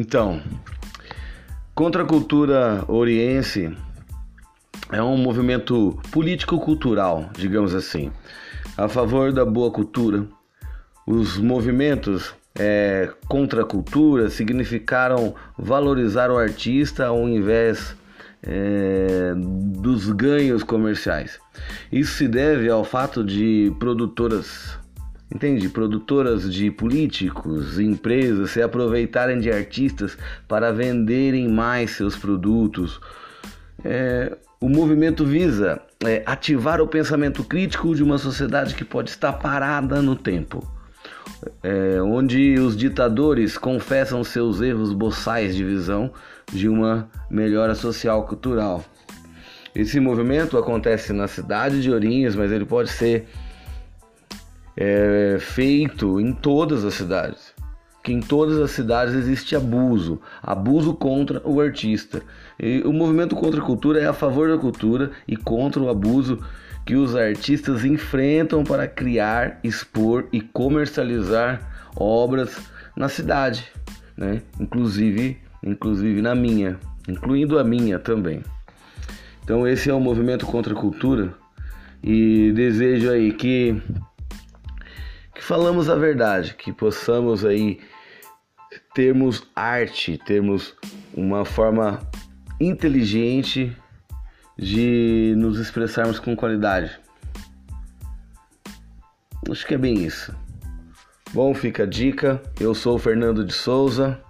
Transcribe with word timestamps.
Então, 0.00 0.40
contra 1.74 2.04
a 2.04 2.06
cultura 2.06 2.82
oriense 2.88 3.70
é 4.90 5.02
um 5.02 5.18
movimento 5.18 6.00
político-cultural, 6.10 7.28
digamos 7.36 7.74
assim, 7.74 8.10
a 8.78 8.88
favor 8.88 9.30
da 9.30 9.44
boa 9.44 9.70
cultura. 9.70 10.26
Os 11.06 11.36
movimentos 11.36 12.34
é, 12.58 13.12
contra 13.28 13.60
a 13.60 13.66
cultura 13.66 14.30
significaram 14.30 15.34
valorizar 15.58 16.30
o 16.30 16.38
artista 16.38 17.08
ao 17.08 17.28
invés 17.28 17.94
é, 18.42 19.34
dos 19.36 20.10
ganhos 20.12 20.62
comerciais. 20.62 21.38
Isso 21.92 22.14
se 22.14 22.26
deve 22.26 22.70
ao 22.70 22.84
fato 22.84 23.22
de 23.22 23.70
produtoras, 23.78 24.78
entende? 25.32 25.68
Produtoras 25.68 26.52
de 26.52 26.70
políticos, 26.70 27.78
empresas 27.78 28.50
se 28.50 28.62
aproveitarem 28.62 29.38
de 29.40 29.50
artistas 29.50 30.16
para 30.48 30.72
venderem 30.72 31.48
mais 31.48 31.92
seus 31.92 32.16
produtos. 32.16 33.00
É, 33.84 34.36
o 34.60 34.68
movimento 34.68 35.24
visa 35.24 35.80
é, 36.04 36.22
ativar 36.26 36.80
o 36.80 36.88
pensamento 36.88 37.44
crítico 37.44 37.94
de 37.94 38.02
uma 38.02 38.18
sociedade 38.18 38.74
que 38.74 38.84
pode 38.84 39.10
estar 39.10 39.32
parada 39.34 40.02
no 40.02 40.16
tempo 40.16 40.66
é, 41.62 42.00
onde 42.02 42.58
os 42.58 42.76
ditadores 42.76 43.56
confessam 43.56 44.22
seus 44.22 44.60
erros 44.60 44.92
boçais 44.92 45.54
de 45.54 45.64
visão 45.64 46.10
de 46.52 46.68
uma 46.68 47.08
melhora 47.30 47.74
social 47.74 48.26
cultural. 48.26 48.84
Esse 49.74 50.00
movimento 50.00 50.58
acontece 50.58 51.12
na 51.12 51.28
cidade 51.28 51.80
de 51.80 51.90
Ourinhos, 51.90 52.34
mas 52.34 52.50
ele 52.50 52.64
pode 52.64 52.90
ser 52.90 53.26
é, 54.80 55.36
feito 55.38 56.18
em 56.18 56.32
todas 56.32 56.86
as 56.86 56.94
cidades. 56.94 57.52
Que 58.02 58.14
em 58.14 58.20
todas 58.20 58.58
as 58.58 58.70
cidades 58.70 59.14
existe 59.14 59.54
abuso, 59.54 60.18
abuso 60.42 60.94
contra 60.94 61.46
o 61.46 61.60
artista. 61.60 62.22
E 62.58 62.80
o 62.86 62.92
movimento 62.92 63.36
contra 63.36 63.60
a 63.60 63.64
cultura 63.64 64.00
é 64.00 64.06
a 64.06 64.14
favor 64.14 64.48
da 64.48 64.56
cultura 64.56 65.10
e 65.28 65.36
contra 65.36 65.82
o 65.82 65.90
abuso 65.90 66.38
que 66.86 66.96
os 66.96 67.14
artistas 67.14 67.84
enfrentam 67.84 68.64
para 68.64 68.88
criar, 68.88 69.60
expor 69.62 70.26
e 70.32 70.40
comercializar 70.40 71.90
obras 71.94 72.58
na 72.96 73.10
cidade, 73.10 73.70
né? 74.16 74.40
Inclusive, 74.58 75.36
inclusive 75.62 76.22
na 76.22 76.34
minha, 76.34 76.78
incluindo 77.06 77.58
a 77.58 77.64
minha 77.64 77.98
também. 77.98 78.42
Então 79.44 79.68
esse 79.68 79.90
é 79.90 79.94
o 79.94 80.00
movimento 80.00 80.46
contra 80.46 80.72
a 80.72 80.76
cultura 80.76 81.34
e 82.02 82.50
desejo 82.52 83.10
aí 83.10 83.30
que 83.32 83.76
que 85.40 85.46
falamos 85.46 85.88
a 85.88 85.94
verdade, 85.94 86.54
que 86.54 86.70
possamos 86.70 87.46
aí 87.46 87.80
termos 88.94 89.42
arte, 89.56 90.18
termos 90.18 90.74
uma 91.14 91.46
forma 91.46 91.98
inteligente 92.60 93.74
de 94.58 95.32
nos 95.38 95.58
expressarmos 95.58 96.18
com 96.18 96.36
qualidade. 96.36 97.00
Acho 99.50 99.66
que 99.66 99.72
é 99.72 99.78
bem 99.78 100.04
isso. 100.04 100.36
Bom, 101.32 101.54
fica 101.54 101.84
a 101.84 101.86
dica. 101.86 102.42
Eu 102.60 102.74
sou 102.74 102.96
o 102.96 102.98
Fernando 102.98 103.42
de 103.42 103.54
Souza 103.54 104.20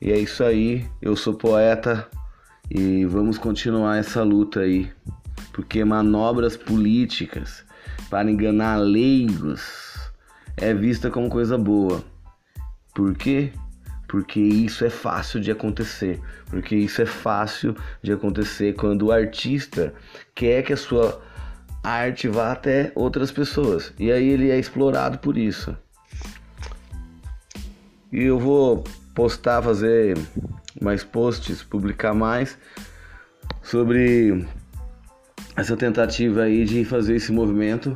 e 0.00 0.12
é 0.12 0.18
isso 0.18 0.44
aí. 0.44 0.88
Eu 1.02 1.16
sou 1.16 1.34
poeta 1.34 2.08
e 2.70 3.04
vamos 3.06 3.38
continuar 3.38 3.98
essa 3.98 4.22
luta 4.22 4.60
aí, 4.60 4.88
porque 5.52 5.84
manobras 5.84 6.56
políticas 6.56 7.64
para 8.08 8.30
enganar 8.30 8.76
leigos 8.76 9.87
é 10.60 10.74
vista 10.74 11.10
como 11.10 11.28
coisa 11.28 11.56
boa. 11.56 12.04
Por 12.94 13.14
quê? 13.14 13.52
porque 14.08 14.40
isso 14.40 14.86
é 14.86 14.90
fácil 14.90 15.38
de 15.38 15.50
acontecer, 15.50 16.18
porque 16.46 16.74
isso 16.74 17.02
é 17.02 17.06
fácil 17.06 17.76
de 18.02 18.10
acontecer 18.10 18.74
quando 18.74 19.02
o 19.02 19.12
artista 19.12 19.92
quer 20.34 20.62
que 20.62 20.72
a 20.72 20.76
sua 20.76 21.20
arte 21.84 22.26
vá 22.26 22.52
até 22.52 22.90
outras 22.94 23.30
pessoas 23.30 23.92
e 23.98 24.10
aí 24.10 24.28
ele 24.30 24.50
é 24.50 24.58
explorado 24.58 25.18
por 25.18 25.36
isso. 25.36 25.76
E 28.10 28.22
eu 28.22 28.38
vou 28.38 28.82
postar, 29.14 29.62
fazer 29.62 30.16
mais 30.80 31.04
posts, 31.04 31.62
publicar 31.62 32.14
mais 32.14 32.56
sobre 33.62 34.46
essa 35.54 35.76
tentativa 35.76 36.44
aí 36.44 36.64
de 36.64 36.82
fazer 36.86 37.16
esse 37.16 37.30
movimento. 37.30 37.94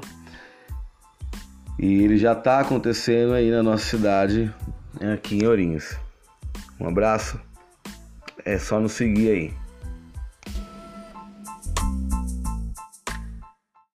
E 1.82 2.04
ele 2.04 2.16
já 2.16 2.30
está 2.30 2.60
acontecendo 2.60 3.32
aí 3.32 3.50
na 3.50 3.60
nossa 3.60 3.84
cidade, 3.84 4.54
aqui 5.12 5.38
em 5.38 5.46
Ourinhos. 5.48 5.96
Um 6.78 6.86
abraço. 6.86 7.40
É 8.44 8.56
só 8.56 8.78
nos 8.78 8.92
seguir 8.92 9.30
aí. 9.30 9.61